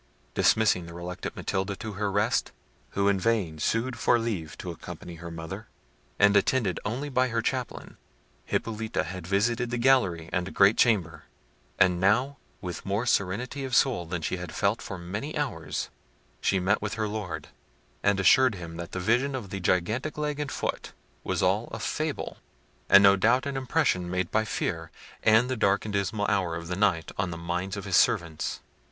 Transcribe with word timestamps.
Dismissing 0.33 0.87
the 0.87 0.95
reluctant 0.95 1.35
Matilda 1.35 1.75
to 1.75 1.93
her 1.93 2.11
rest, 2.11 2.51
who 2.97 3.07
in 3.07 3.19
vain 3.19 3.59
sued 3.59 3.99
for 3.99 4.17
leave 4.17 4.57
to 4.57 4.71
accompany 4.71 5.17
her 5.17 5.29
mother, 5.29 5.67
and 6.17 6.35
attended 6.35 6.79
only 6.83 7.07
by 7.07 7.27
her 7.27 7.39
chaplain, 7.43 7.97
Hippolita 8.45 9.03
had 9.03 9.27
visited 9.27 9.69
the 9.69 9.77
gallery 9.77 10.27
and 10.33 10.55
great 10.55 10.75
chamber; 10.75 11.25
and 11.77 11.99
now 11.99 12.37
with 12.61 12.83
more 12.83 13.05
serenity 13.05 13.63
of 13.63 13.75
soul 13.75 14.07
than 14.07 14.23
she 14.23 14.37
had 14.37 14.55
felt 14.55 14.81
for 14.81 14.97
many 14.97 15.37
hours, 15.37 15.91
she 16.41 16.59
met 16.59 16.79
her 16.95 17.07
Lord, 17.07 17.49
and 18.01 18.19
assured 18.19 18.55
him 18.55 18.77
that 18.77 18.93
the 18.93 18.99
vision 18.99 19.35
of 19.35 19.51
the 19.51 19.59
gigantic 19.59 20.17
leg 20.17 20.39
and 20.39 20.51
foot 20.51 20.93
was 21.23 21.43
all 21.43 21.67
a 21.67 21.77
fable; 21.77 22.37
and 22.89 23.03
no 23.03 23.15
doubt 23.15 23.45
an 23.45 23.55
impression 23.55 24.09
made 24.09 24.31
by 24.31 24.45
fear, 24.45 24.89
and 25.21 25.47
the 25.47 25.55
dark 25.55 25.85
and 25.85 25.93
dismal 25.93 26.25
hour 26.25 26.55
of 26.55 26.69
the 26.69 26.75
night, 26.75 27.11
on 27.19 27.29
the 27.29 27.37
minds 27.37 27.77
of 27.77 27.85
his 27.85 27.95
servants. 27.97 28.61